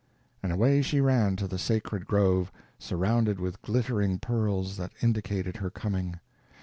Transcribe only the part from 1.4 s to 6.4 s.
the sacred grove, surrounded with glittering pearls, that indicated her coming.